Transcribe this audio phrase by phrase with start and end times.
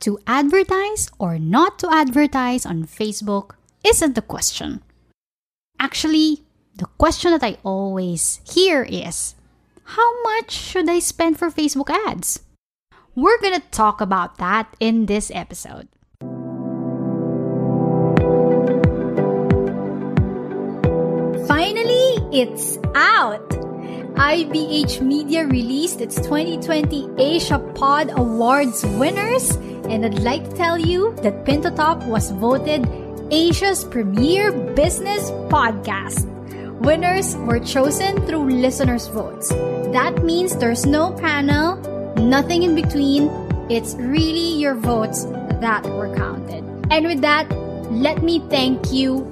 [0.00, 3.52] To advertise or not to advertise on Facebook
[3.84, 4.80] isn't the question.
[5.78, 6.40] Actually,
[6.74, 9.34] the question that I always hear is
[9.84, 12.40] how much should I spend for Facebook ads?
[13.14, 15.88] We're gonna talk about that in this episode.
[21.44, 23.44] Finally, it's out!
[24.20, 29.56] IBH Media released its 2020 Asia Pod Awards winners,
[29.90, 32.86] and I'd like to tell you that Pintotop was voted
[33.32, 36.26] Asia's premier business podcast.
[36.80, 39.48] Winners were chosen through listeners' votes.
[39.92, 41.76] That means there's no panel,
[42.14, 43.28] nothing in between.
[43.68, 45.24] It's really your votes
[45.60, 46.64] that were counted.
[46.90, 47.50] And with that,
[47.90, 49.26] let me thank you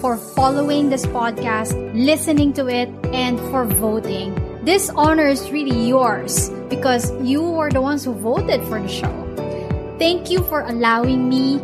[0.00, 4.34] for following this podcast, listening to it, and for voting.
[4.64, 9.30] This honor is really yours because you were the ones who voted for the show.
[10.00, 11.60] Thank you for allowing me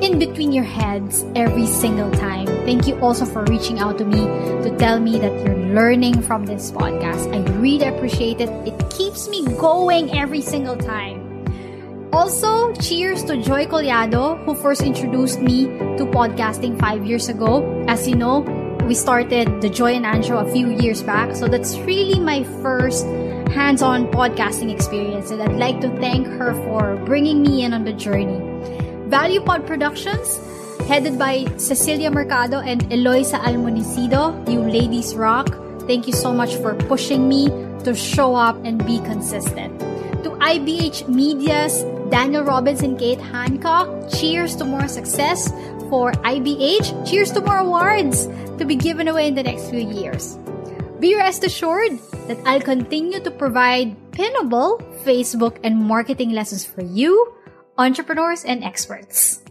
[0.00, 2.46] in between your heads every single time.
[2.64, 4.24] Thank you also for reaching out to me
[4.64, 7.28] to tell me that you're learning from this podcast.
[7.36, 8.48] I really appreciate it.
[8.64, 11.20] It keeps me going every single time.
[12.14, 15.66] Also, cheers to Joy Collado, who first introduced me
[16.00, 17.60] to podcasting five years ago.
[17.88, 18.40] As you know,
[18.88, 22.42] we started the Joy and Ann show a few years back, so that's really my
[22.64, 23.04] first
[23.56, 27.92] hands-on podcasting experience, and I'd like to thank her for bringing me in on the
[27.94, 28.36] journey.
[29.08, 30.38] Value Pod Productions,
[30.86, 35.48] headed by Cecilia Mercado and Eloisa Almonicido, you ladies rock.
[35.88, 37.48] Thank you so much for pushing me
[37.84, 39.80] to show up and be consistent.
[40.22, 45.48] To IBH Media's Daniel Robbins and Kate Hancock, cheers to more success
[45.88, 47.08] for IBH.
[47.08, 48.26] Cheers to more awards
[48.58, 50.36] to be given away in the next few years.
[51.00, 57.36] Be rest assured that I'll continue to provide pinnable Facebook and marketing lessons for you,
[57.76, 59.42] entrepreneurs, and experts.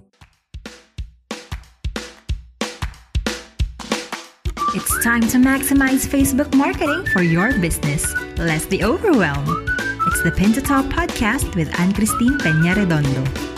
[4.74, 8.12] It's time to maximize Facebook marketing for your business.
[8.38, 9.46] Less the overwhelm.
[10.08, 13.55] It's the Pin to podcast with Ann Christine Peña Redondo.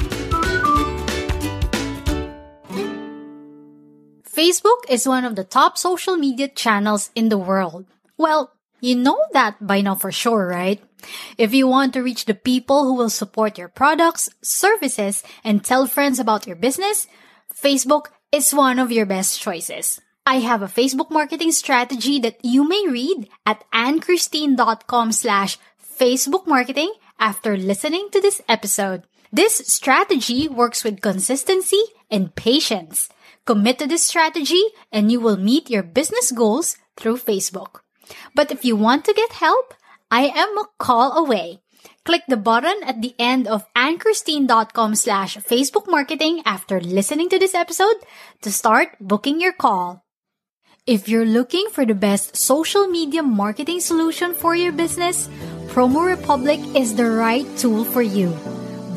[4.47, 7.85] Facebook is one of the top social media channels in the world.
[8.15, 10.81] Well, you know that by now for sure, right?
[11.37, 15.85] If you want to reach the people who will support your products, services, and tell
[15.85, 17.07] friends about your business,
[17.53, 19.99] Facebook is one of your best choices.
[20.25, 25.57] I have a Facebook marketing strategy that you may read at annchristine.com slash
[25.99, 29.03] Facebook marketing after listening to this episode.
[29.29, 33.09] This strategy works with consistency and patience.
[33.47, 37.79] Commit to this strategy and you will meet your business goals through Facebook.
[38.35, 39.73] But if you want to get help,
[40.11, 41.61] I am a call away.
[42.03, 47.55] Click the button at the end of annchristine.com slash Facebook marketing after listening to this
[47.55, 47.95] episode
[48.41, 50.03] to start booking your call.
[50.85, 55.27] If you're looking for the best social media marketing solution for your business,
[55.71, 58.35] Promo Republic is the right tool for you.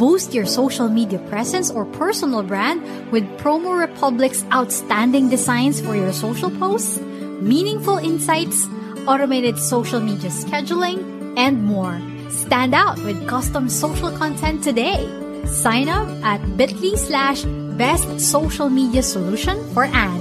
[0.01, 2.81] Boost your social media presence or personal brand
[3.13, 6.97] with Promo Republic's outstanding designs for your social posts,
[7.45, 8.65] meaningful insights,
[9.07, 11.05] automated social media scheduling,
[11.37, 12.01] and more.
[12.33, 15.05] Stand out with custom social content today.
[15.45, 17.45] Sign up at bit.ly slash
[17.77, 20.17] best social media solution for Ann.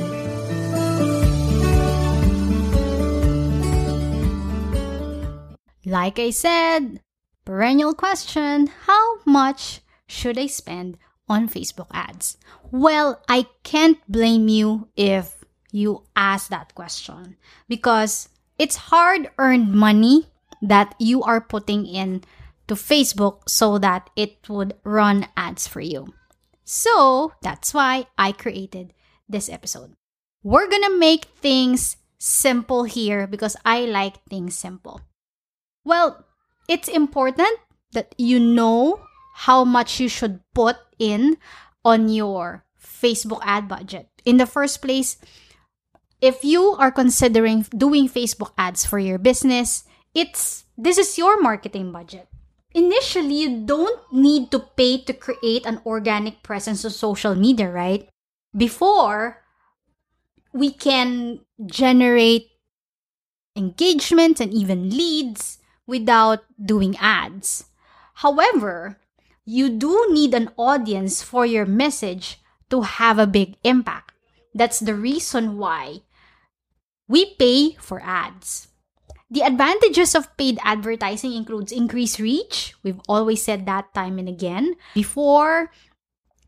[5.85, 7.00] Like I said,
[7.46, 10.97] perennial question, how much should I spend
[11.29, 12.38] on Facebook ads?
[12.72, 20.28] Well, I can't blame you if you ask that question because it's hard earned money
[20.62, 22.23] that you are putting in
[22.67, 26.13] to Facebook so that it would run ads for you.
[26.66, 28.94] So that's why I created
[29.28, 29.94] this episode.
[30.44, 35.01] We're gonna make things simple here because I like things simple.
[35.84, 36.25] Well,
[36.67, 37.57] it's important
[37.94, 39.01] that you know
[39.48, 41.38] how much you should put in
[41.86, 44.09] on your Facebook ad budget.
[44.26, 45.16] In the first place,
[46.20, 51.91] if you are considering doing Facebook ads for your business, it's this is your marketing
[51.91, 52.28] budget.
[52.76, 58.12] Initially, you don't need to pay to create an organic presence on social media, right?
[58.52, 59.42] Before,
[60.52, 62.52] we can generate
[63.56, 67.72] engagement and even leads without doing ads.
[68.20, 69.00] However,
[69.49, 72.37] you do need an audience for your message
[72.69, 74.13] to have a big impact.
[74.53, 76.05] That's the reason why
[77.09, 78.69] we pay for ads.
[79.31, 82.78] The advantages of paid advertising includes increased reach.
[82.84, 84.78] We've always said that time and again.
[84.93, 85.73] Before,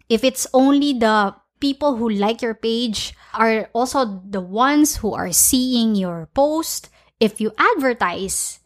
[0.05, 5.33] if it's only the people who like your page are also the ones who are
[5.33, 6.89] seeing your post,
[7.19, 8.60] if you advertise,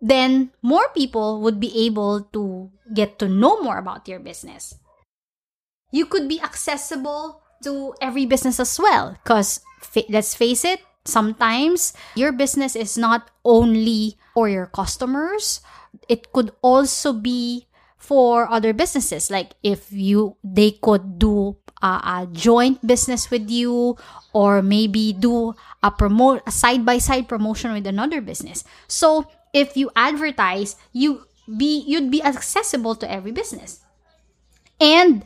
[0.00, 4.74] then more people would be able to get to know more about your business.
[5.92, 9.60] You could be accessible to every business as well because
[10.08, 15.60] let's face it, sometimes your business is not only for your customers,
[16.08, 17.66] it could also be
[18.00, 23.96] for other businesses like if you they could do a joint business with you
[24.32, 29.76] or maybe do a promote a side by side promotion with another business so if
[29.76, 31.26] you advertise you
[31.58, 33.80] be you'd be accessible to every business
[34.80, 35.24] and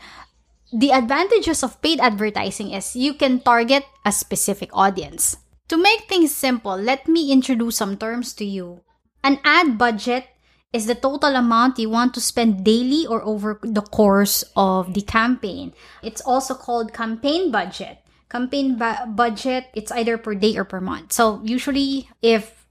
[0.73, 5.37] the advantages of paid advertising is you can target a specific audience
[5.69, 8.81] to make things simple let me introduce some terms to you
[9.23, 10.29] an ad budget
[10.75, 15.03] is the total amount you want to spend daily or over the course of the
[15.03, 15.73] campaign.
[16.03, 17.99] It's also called campaign budget.
[18.29, 18.77] Campaign
[19.15, 21.13] budget, it's either per day or per month.
[21.13, 22.64] So usually if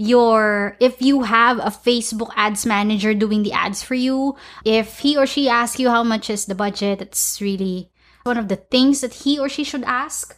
[0.00, 5.12] your if you have a Facebook ads manager doing the ads for you, if he
[5.12, 7.92] or she asks you how much is the budget, it's really
[8.24, 10.32] one of the things that he or she should ask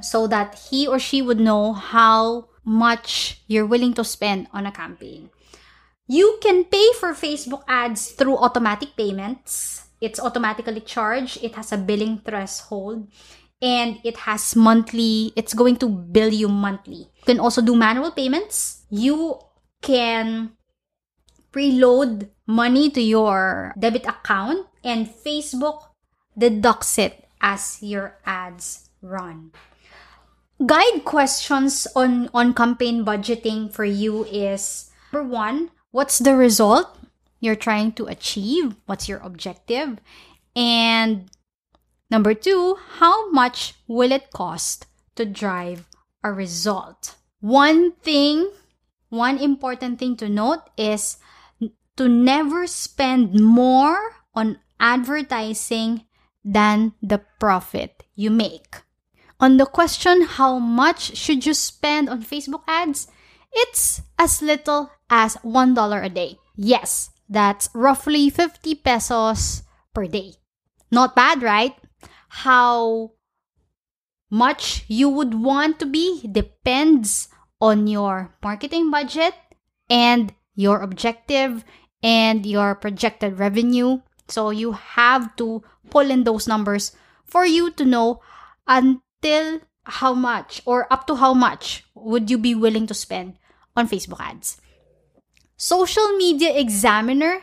[0.00, 4.72] so that he or she would know how much you're willing to spend on a
[4.72, 5.30] campaign.
[6.06, 9.88] You can pay for Facebook ads through automatic payments.
[10.00, 11.42] It's automatically charged.
[11.42, 13.10] It has a billing threshold
[13.60, 17.10] and it has monthly, it's going to bill you monthly.
[17.10, 18.77] You can also do manual payments.
[18.90, 19.40] You
[19.82, 20.52] can
[21.52, 25.82] preload money to your debit account and Facebook
[26.36, 29.52] deducts it as your ads run.
[30.64, 36.98] Guide questions on, on campaign budgeting for you is number one, what's the result
[37.40, 38.74] you're trying to achieve?
[38.86, 39.98] What's your objective?
[40.56, 41.30] And
[42.10, 45.86] number two, how much will it cost to drive
[46.24, 47.14] a result?
[47.40, 48.50] One thing,
[49.08, 51.16] one important thing to note is
[51.96, 53.98] to never spend more
[54.34, 56.04] on advertising
[56.44, 58.82] than the profit you make.
[59.40, 63.08] On the question, how much should you spend on Facebook ads?
[63.52, 66.38] It's as little as $1 a day.
[66.56, 69.62] Yes, that's roughly 50 pesos
[69.94, 70.34] per day.
[70.90, 71.74] Not bad, right?
[72.28, 73.12] How
[74.30, 77.28] much you would want to be depends
[77.60, 79.34] on your marketing budget
[79.90, 81.64] and your objective
[82.02, 84.00] and your projected revenue.
[84.28, 86.92] So you have to pull in those numbers
[87.24, 88.20] for you to know
[88.66, 93.38] until how much or up to how much would you be willing to spend
[93.76, 94.60] on Facebook ads.
[95.56, 97.40] Social Media Examiner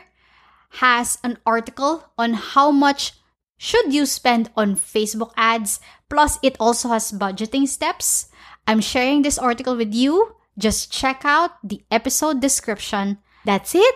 [0.80, 3.12] has an article on how much
[3.56, 8.28] should you spend on Facebook ads, plus it also has budgeting steps.
[8.66, 10.34] I'm sharing this article with you.
[10.58, 13.18] Just check out the episode description.
[13.44, 13.94] That's it.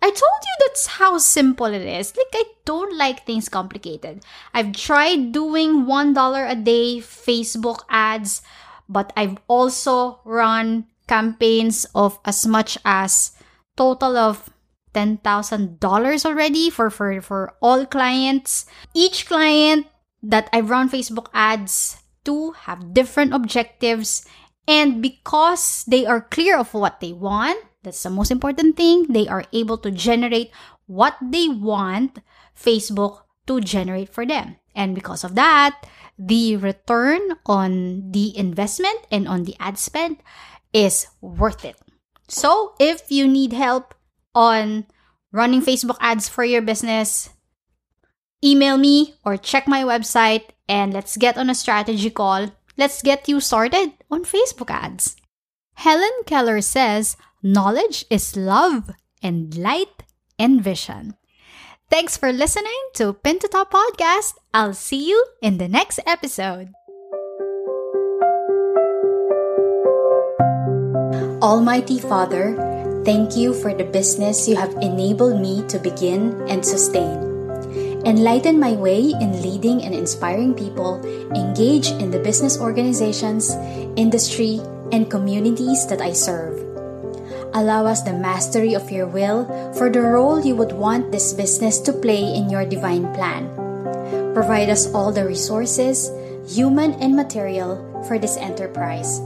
[0.00, 2.16] I told you that's how simple it is.
[2.16, 4.24] Like, I don't like things complicated.
[4.54, 8.42] I've tried doing $1 a day Facebook ads,
[8.88, 13.32] but I've also run campaigns of as much as
[13.76, 14.50] total of
[14.94, 18.66] $10,000 already for, for, for all clients.
[18.94, 19.86] Each client
[20.22, 24.26] that I've run Facebook ads to have different objectives.
[24.66, 29.06] And because they are clear of what they want, that's the most important thing.
[29.08, 30.50] They are able to generate
[30.86, 32.18] what they want
[32.56, 34.56] Facebook to generate for them.
[34.74, 35.86] And because of that,
[36.18, 40.18] the return on the investment and on the ad spend
[40.72, 41.76] is worth it.
[42.28, 43.94] So, if you need help
[44.34, 44.86] on
[45.32, 47.30] running Facebook ads for your business,
[48.44, 52.52] email me or check my website and let's get on a strategy call.
[52.76, 55.16] Let's get you started on Facebook ads.
[55.74, 58.90] Helen Keller says, Knowledge is love
[59.22, 60.02] and light
[60.38, 61.14] and vision.
[61.90, 64.34] Thanks for listening to Pin Podcast.
[64.52, 66.72] I'll see you in the next episode.
[71.40, 72.52] Almighty Father,
[73.04, 77.27] thank you for the business you have enabled me to begin and sustain.
[78.08, 80.96] Enlighten my way in leading and inspiring people
[81.36, 83.52] engage in the business organizations,
[84.00, 86.56] industry, and communities that I serve.
[87.52, 89.44] Allow us the mastery of your will
[89.76, 93.52] for the role you would want this business to play in your divine plan.
[94.32, 96.08] Provide us all the resources,
[96.48, 97.76] human and material,
[98.08, 99.20] for this enterprise.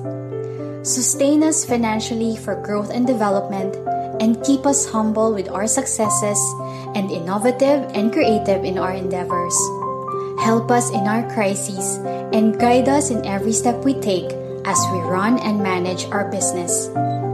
[0.82, 3.78] sustain us financially for growth and development,
[4.22, 6.38] and keep us humble with our successes
[6.94, 9.52] and innovative and creative in our endeavors.
[10.38, 11.98] Help us in our crises
[12.30, 14.30] and guide us in every step we take
[14.62, 16.86] as we run and manage our business.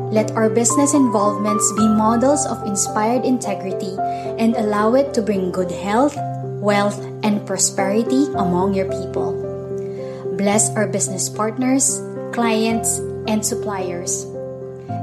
[0.09, 3.92] Let our business involvements be models of inspired integrity
[4.40, 6.16] and allow it to bring good health,
[6.64, 9.37] wealth, and prosperity among your people.
[10.40, 12.00] Bless our business partners,
[12.33, 12.97] clients,
[13.28, 14.25] and suppliers.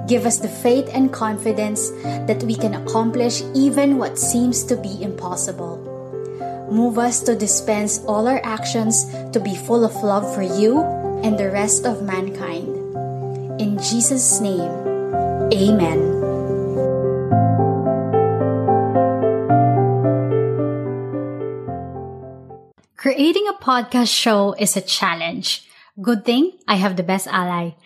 [0.07, 1.89] Give us the faith and confidence
[2.29, 5.81] that we can accomplish even what seems to be impossible.
[6.69, 10.81] Move us to dispense all our actions to be full of love for you
[11.24, 12.69] and the rest of mankind.
[13.59, 14.69] In Jesus' name,
[15.53, 16.00] Amen.
[22.97, 25.69] Creating a podcast show is a challenge.
[26.01, 27.77] Good thing I have the best ally.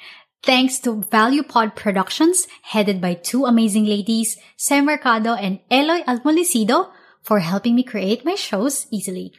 [0.43, 6.91] Thanks to Value Pod Productions, headed by two amazing ladies, Sam Mercado and Eloy Almolicido,
[7.21, 9.33] for helping me create my shows easily.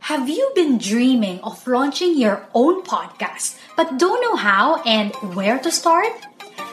[0.00, 5.58] Have you been dreaming of launching your own podcast, but don't know how and where
[5.58, 6.12] to start?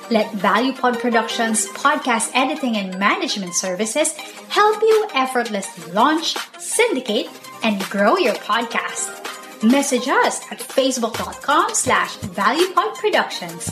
[0.09, 4.13] Let ValuePod Productions podcast editing and management services
[4.47, 7.27] help you effortlessly launch, syndicate,
[7.61, 9.24] and grow your podcast.
[9.63, 13.69] Message us at facebook.com slash valuepodproductions.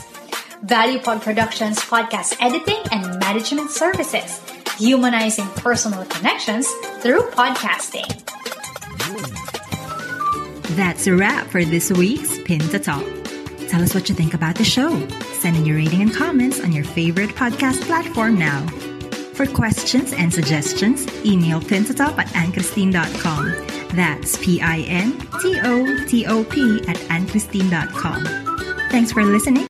[0.64, 4.40] ValuePod Productions podcast editing and management services,
[4.78, 6.66] humanizing personal connections
[7.00, 8.08] through podcasting.
[10.74, 13.04] That's a wrap for this week's Pin to Top.
[13.68, 15.06] Tell us what you think about the show.
[15.34, 18.66] Send in your rating and comments on your favorite podcast platform now.
[19.34, 23.73] For questions and suggestions, email pintotop at annchristine.com.
[23.94, 24.88] That's P-I-N-T-O-T-O-P
[26.88, 28.24] at annchristine.com.
[28.90, 29.62] Thanks for listening.